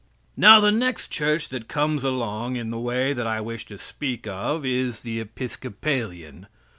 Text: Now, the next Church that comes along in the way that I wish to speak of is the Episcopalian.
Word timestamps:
Now, 0.35 0.59
the 0.59 0.71
next 0.71 1.09
Church 1.09 1.47
that 1.49 1.67
comes 1.67 2.03
along 2.03 2.55
in 2.55 2.71
the 2.71 2.79
way 2.79 3.13
that 3.13 3.27
I 3.27 3.39
wish 3.39 3.67
to 3.67 3.77
speak 3.77 4.25
of 4.25 4.65
is 4.65 5.01
the 5.01 5.19
Episcopalian. 5.19 6.47